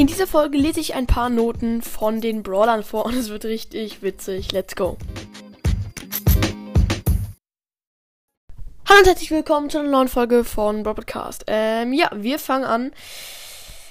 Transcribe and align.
In 0.00 0.06
dieser 0.06 0.26
Folge 0.26 0.56
lese 0.56 0.80
ich 0.80 0.94
ein 0.94 1.06
paar 1.06 1.28
Noten 1.28 1.82
von 1.82 2.22
den 2.22 2.42
Brawlern 2.42 2.82
vor 2.82 3.04
und 3.04 3.12
es 3.12 3.28
wird 3.28 3.44
richtig 3.44 4.00
witzig. 4.00 4.50
Let's 4.50 4.74
go. 4.74 4.96
Hallo 8.88 9.00
und 9.00 9.06
herzlich 9.06 9.30
willkommen 9.30 9.68
zu 9.68 9.78
einer 9.78 9.90
neuen 9.90 10.08
Folge 10.08 10.42
von 10.44 10.84
Brawl 10.84 10.94
Podcast. 10.94 11.44
Ähm, 11.48 11.92
ja, 11.92 12.08
wir 12.14 12.38
fangen 12.38 12.64
an 12.64 12.92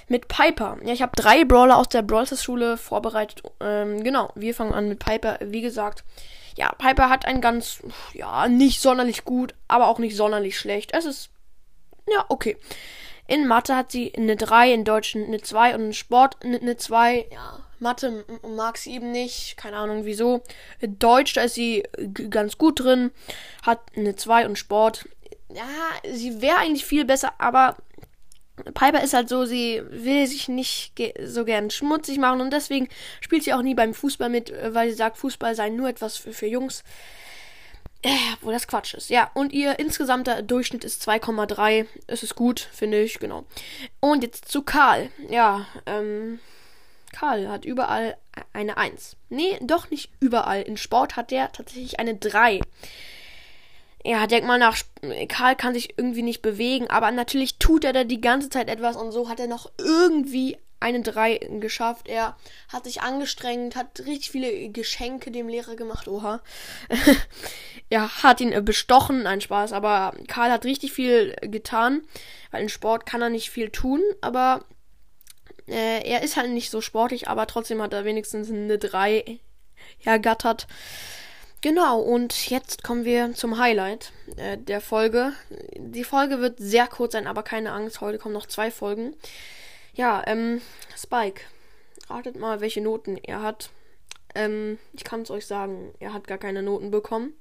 mit 0.08 0.28
Piper. 0.28 0.80
Ja, 0.84 0.94
ich 0.94 1.04
habe 1.04 1.12
drei 1.16 1.46
Brawler 1.46 1.78
aus 1.78 1.90
der 1.90 2.02
Brawlers 2.02 2.44
Schule 2.44 2.78
vorbereitet. 2.78 3.44
Ähm, 3.60 4.04
genau, 4.04 4.32
wir 4.34 4.56
fangen 4.56 4.74
an 4.74 4.90
mit 4.90 4.98
Piper. 4.98 5.38
Wie 5.42 5.62
gesagt, 5.62 6.04
ja, 6.58 6.72
Piper 6.72 7.12
hat 7.12 7.26
ein 7.26 7.40
ganz, 7.40 7.84
ja, 8.14 8.48
nicht 8.48 8.82
sonderlich 8.82 9.26
gut, 9.26 9.54
aber 9.68 9.88
auch 9.88 10.00
nicht 10.00 10.16
sonderlich 10.16 10.58
schlecht. 10.58 10.92
Es 10.92 11.06
ist, 11.06 11.30
ja, 12.12 12.26
okay. 12.30 12.58
In 13.30 13.46
Mathe 13.46 13.76
hat 13.76 13.92
sie 13.92 14.12
eine 14.16 14.36
3, 14.36 14.74
in 14.74 14.84
Deutsch 14.84 15.16
eine 15.16 15.40
2 15.40 15.76
und 15.76 15.82
in 15.82 15.94
Sport 15.94 16.38
eine 16.44 16.78
2. 16.78 17.28
Ja, 17.32 17.60
Mathe 17.78 18.26
mag 18.42 18.76
sie 18.80 18.96
eben 18.96 19.12
nicht, 19.12 19.56
keine 19.56 19.78
Ahnung 19.78 20.04
wieso. 20.04 20.42
In 20.80 20.98
Deutsch, 20.98 21.34
da 21.34 21.44
ist 21.44 21.54
sie 21.54 21.84
ganz 22.32 22.58
gut 22.58 22.80
drin, 22.80 23.12
hat 23.62 23.82
eine 23.96 24.16
2 24.16 24.48
und 24.48 24.58
Sport. 24.58 25.08
Ja, 25.54 25.68
sie 26.12 26.42
wäre 26.42 26.58
eigentlich 26.58 26.86
viel 26.86 27.06
besser, 27.06 27.34
aber 27.38 27.78
Piper 28.74 29.04
ist 29.04 29.14
halt 29.14 29.30
so, 29.30 29.46
sie 29.46 29.84
will 29.92 30.26
sich 30.26 30.50
nicht 30.50 30.96
ge 30.96 31.14
so 31.24 31.46
gern 31.46 31.70
schmutzig 31.70 32.18
machen 32.18 32.42
und 32.42 32.52
deswegen 32.52 32.90
spielt 33.22 33.44
sie 33.44 33.54
auch 33.54 33.62
nie 33.62 33.76
beim 33.76 33.94
Fußball 33.94 34.30
mit, 34.30 34.52
weil 34.74 34.90
sie 34.90 34.96
sagt, 34.96 35.18
Fußball 35.18 35.54
sei 35.54 35.70
nur 35.70 35.88
etwas 35.88 36.18
für, 36.18 36.34
für 36.34 36.48
Jungs. 36.48 36.84
Äh, 38.02 38.16
wo 38.42 38.52
das 38.52 38.68
Quatsch 38.68 38.94
ist. 38.94 39.10
Ja, 39.10 39.30
und 39.34 39.52
ihr 39.52 39.78
insgesamter 39.78 40.42
Durchschnitt 40.42 40.86
ist 40.86 41.08
2,3. 41.08 41.86
Es 42.08 42.24
ist 42.24 42.36
gut, 42.36 42.60
finde 42.60 43.02
ich, 43.02 43.20
genau. 43.20 43.44
Und 44.00 44.24
jetzt 44.24 44.48
zu 44.48 44.62
Karl. 44.62 45.10
Ja, 45.30 45.66
ähm, 45.86 46.40
Karl 47.12 47.50
hat 47.50 47.66
überall 47.66 48.16
eine 48.54 48.78
1. 48.78 49.18
Nee, 49.30 49.58
doch 49.62 49.90
nicht 49.90 50.12
überall. 50.22 50.62
In 50.62 50.78
Sport 50.78 51.18
hat 51.18 51.32
der 51.32 51.52
tatsächlich 51.52 52.00
eine 52.00 52.16
3. 52.16 52.62
Ja, 54.06 54.28
denk 54.28 54.46
mal 54.46 54.60
nach. 54.60 54.78
Karl 55.28 55.58
kann 55.58 55.74
sich 55.74 55.98
irgendwie 55.98 56.22
nicht 56.22 56.42
bewegen, 56.42 56.90
aber 56.90 57.12
natürlich 57.12 57.58
tut 57.58 57.84
er 57.84 57.92
da 57.92 58.06
die 58.06 58.22
ganze 58.22 58.50
Zeit 58.50 58.70
etwas 58.70 58.96
und 58.96 59.12
so 59.12 59.28
hat 59.28 59.42
er 59.42 59.48
noch 59.48 59.70
irgendwie 59.78 60.58
eine 60.80 61.02
3 61.02 61.38
geschafft. 61.60 62.08
Er 62.08 62.38
hat 62.70 62.86
sich 62.86 63.02
angestrengt, 63.02 63.76
hat 63.76 64.00
richtig 64.06 64.32
viele 64.32 64.70
Geschenke 64.70 65.32
dem 65.32 65.50
Lehrer 65.50 65.76
gemacht. 65.76 66.08
Oha. 66.08 66.42
er 67.90 68.24
hat 68.24 68.42
ihn 68.42 68.64
bestochen, 68.64 69.26
ein 69.26 69.42
Spaß, 69.42 69.74
aber 69.74 70.14
Karl 70.28 70.52
hat 70.52 70.66
richtig 70.66 70.94
viel 70.94 71.36
getan, 71.42 72.02
weil 72.52 72.62
in 72.62 72.70
Sport 72.70 73.06
kann 73.06 73.22
er 73.22 73.30
nicht 73.30 73.50
viel 73.50 73.70
tun, 73.70 74.02
aber 74.22 74.64
äh, 75.68 76.08
er 76.08 76.22
ist 76.24 76.38
halt 76.38 76.52
nicht 76.52 76.70
so 76.70 76.82
sportlich, 76.82 77.28
aber 77.28 77.48
trotzdem 77.48 77.82
hat 77.82 77.94
er 77.94 78.06
wenigstens 78.06 78.50
eine 78.50 78.78
3 78.78 79.40
ergattert. 80.04 80.68
Genau, 81.62 82.00
und 82.00 82.50
jetzt 82.50 82.84
kommen 82.84 83.04
wir 83.04 83.34
zum 83.34 83.58
Highlight 83.58 84.14
äh, 84.38 84.58
der 84.58 84.80
Folge. 84.80 85.34
Die 85.76 86.06
Folge 86.06 86.40
wird 86.40 86.58
sehr 86.58 86.88
kurz 86.88 87.14
sein, 87.14 87.28
aber 87.28 87.44
keine 87.44 87.74
Angst, 87.74 88.02
heute 88.02 88.18
kommen 88.18 88.34
noch 88.34 88.46
zwei 88.46 88.72
Folgen. 88.72 89.14
Ja, 89.94 90.24
ähm, 90.26 90.62
Spike. 90.98 91.42
Ratet 92.08 92.38
mal, 92.38 92.62
welche 92.62 92.82
Noten 92.82 93.18
er 93.18 93.42
hat. 93.42 93.72
Ähm, 94.36 94.80
ich 94.94 95.04
kann 95.04 95.24
es 95.24 95.32
euch 95.32 95.46
sagen, 95.46 95.94
er 96.00 96.14
hat 96.14 96.28
gar 96.28 96.38
keine 96.38 96.64
Noten 96.64 96.92
bekommen. 96.92 97.34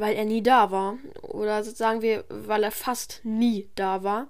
Weil 0.00 0.16
er 0.16 0.24
nie 0.24 0.42
da 0.42 0.70
war. 0.70 0.96
Oder 1.20 1.62
sagen 1.62 2.00
wir, 2.00 2.24
weil 2.30 2.64
er 2.64 2.70
fast 2.70 3.20
nie 3.22 3.68
da 3.74 4.02
war. 4.02 4.28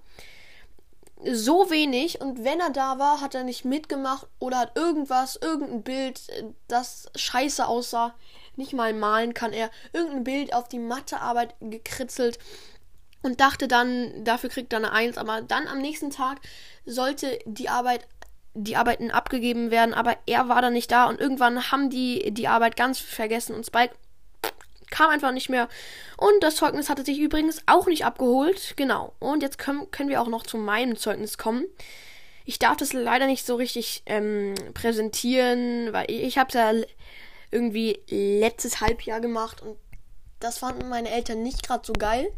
So 1.23 1.71
wenig 1.71 2.21
und 2.21 2.45
wenn 2.45 2.61
er 2.61 2.71
da 2.71 2.99
war, 2.99 3.21
hat 3.21 3.35
er 3.35 3.45
nicht 3.45 3.65
mitgemacht 3.65 4.27
oder 4.39 4.59
hat 4.59 4.77
irgendwas, 4.77 5.37
irgendein 5.37 5.83
Bild, 5.83 6.21
das 6.67 7.11
scheiße 7.15 7.67
aussah, 7.67 8.15
nicht 8.57 8.73
mal 8.73 8.95
malen 8.95 9.35
kann 9.35 9.53
er, 9.53 9.71
irgendein 9.93 10.25
Bild 10.25 10.55
auf 10.55 10.69
die 10.69 10.79
Mathearbeit 10.79 11.55
gekritzelt 11.61 12.39
und 13.23 13.39
dachte 13.41 13.69
dann, 13.69 14.25
dafür 14.25 14.49
kriegt 14.49 14.73
er 14.73 14.79
eine 14.79 14.93
Eins, 14.93 15.19
aber 15.19 15.43
dann 15.43 15.69
am 15.69 15.79
nächsten 15.79 16.11
Tag 16.11 16.41
sollte 16.87 17.39
die 17.45 17.69
Arbeit 17.69 18.09
die 18.55 18.77
Arbeiten 18.77 19.11
abgegeben 19.11 19.71
werden, 19.71 19.95
aber 19.95 20.17
er 20.27 20.49
war 20.49 20.63
dann 20.63 20.73
nicht 20.73 20.91
da 20.91 21.05
und 21.05 21.21
irgendwann 21.21 21.71
haben 21.71 21.91
die 21.91 22.33
die 22.33 22.49
Arbeit 22.49 22.77
ganz 22.77 22.99
vergessen 22.99 23.55
und 23.55 23.67
Spike 23.67 23.95
kam 24.91 25.11
einfach 25.11 25.33
nicht 25.33 25.49
mehr. 25.49 25.69
Und 26.17 26.43
das 26.43 26.57
Zeugnis 26.57 26.89
hatte 26.89 27.05
sich 27.05 27.19
übrigens 27.19 27.63
auch 27.67 27.87
nicht 27.87 28.05
abgeholt. 28.05 28.75
Genau. 28.77 29.15
Und 29.19 29.43
jetzt 29.43 29.59
können, 29.59 29.91
können 29.91 30.09
wir 30.09 30.21
auch 30.21 30.29
noch 30.29 30.45
zu 30.45 30.59
meinem 30.59 30.97
Zeugnis 30.97 31.39
kommen. 31.39 31.65
Ich 32.45 32.59
darf 32.59 32.77
das 32.77 32.93
leider 32.93 33.27
nicht 33.27 33.47
so 33.47 33.55
richtig 33.55 34.03
ähm, 34.07 34.55
präsentieren, 34.75 35.93
weil 35.93 36.11
ich, 36.11 36.23
ich 36.23 36.39
habe 36.39 36.49
es 36.49 36.55
ja 36.55 36.73
irgendwie 37.51 38.01
letztes 38.09 38.81
Halbjahr 38.81 39.21
gemacht 39.21 39.63
und 39.63 39.77
das 40.41 40.59
fanden 40.59 40.89
meine 40.89 41.11
Eltern 41.11 41.43
nicht 41.43 41.63
gerade 41.63 41.87
so 41.87 41.93
geil. 41.93 42.29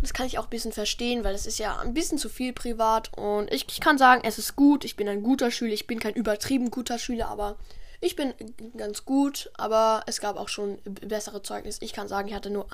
Das 0.00 0.12
kann 0.12 0.26
ich 0.26 0.38
auch 0.38 0.44
ein 0.44 0.50
bisschen 0.50 0.72
verstehen, 0.72 1.24
weil 1.24 1.34
es 1.34 1.46
ist 1.46 1.58
ja 1.58 1.78
ein 1.78 1.94
bisschen 1.94 2.18
zu 2.18 2.28
viel 2.28 2.52
privat. 2.52 3.16
Und 3.16 3.52
ich, 3.52 3.66
ich 3.68 3.80
kann 3.80 3.98
sagen, 3.98 4.22
es 4.24 4.38
ist 4.38 4.56
gut. 4.56 4.84
Ich 4.84 4.96
bin 4.96 5.08
ein 5.08 5.22
guter 5.22 5.50
Schüler. 5.50 5.72
Ich 5.72 5.86
bin 5.86 6.00
kein 6.00 6.14
übertrieben 6.14 6.70
guter 6.70 6.98
Schüler, 6.98 7.28
aber 7.28 7.56
ich 8.00 8.16
bin 8.16 8.34
ganz 8.76 9.04
gut. 9.04 9.50
Aber 9.54 10.02
es 10.06 10.20
gab 10.20 10.36
auch 10.36 10.48
schon 10.48 10.78
bessere 10.84 11.42
Zeugnisse. 11.42 11.84
Ich 11.84 11.92
kann 11.92 12.08
sagen, 12.08 12.28
ich 12.28 12.34
hatte 12.34 12.50
nur 12.50 12.66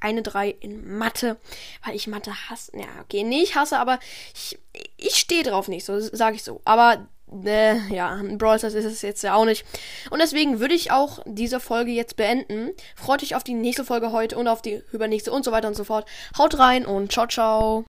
eine 0.00 0.22
3 0.22 0.50
in 0.60 0.96
Mathe, 0.98 1.36
weil 1.84 1.96
ich 1.96 2.06
Mathe 2.06 2.32
hasse. 2.48 2.72
Ja, 2.76 2.86
okay, 3.02 3.24
nee, 3.24 3.42
ich 3.42 3.56
hasse, 3.56 3.78
aber 3.78 3.98
ich, 4.34 4.58
ich 4.96 5.16
stehe 5.16 5.42
drauf 5.42 5.68
nicht, 5.68 5.84
so 5.84 5.98
sage 5.98 6.36
ich 6.36 6.44
so. 6.44 6.60
Aber 6.64 7.08
äh, 7.44 7.76
ja, 7.92 8.10
ein 8.10 8.38
Brawl 8.38 8.58
Stars 8.58 8.74
ist 8.74 8.84
es 8.84 9.02
jetzt 9.02 9.22
ja 9.22 9.34
auch 9.34 9.44
nicht. 9.44 9.64
Und 10.10 10.20
deswegen 10.20 10.60
würde 10.60 10.74
ich 10.74 10.90
auch 10.92 11.20
diese 11.26 11.60
Folge 11.60 11.90
jetzt 11.90 12.16
beenden. 12.16 12.70
Freut 12.96 13.22
euch 13.22 13.34
auf 13.34 13.44
die 13.44 13.54
nächste 13.54 13.84
Folge 13.84 14.12
heute 14.12 14.38
und 14.38 14.48
auf 14.48 14.62
die 14.62 14.82
übernächste 14.92 15.32
und 15.32 15.44
so 15.44 15.52
weiter 15.52 15.68
und 15.68 15.74
so 15.74 15.84
fort. 15.84 16.08
Haut 16.36 16.58
rein 16.58 16.86
und 16.86 17.12
ciao, 17.12 17.26
ciao. 17.26 17.76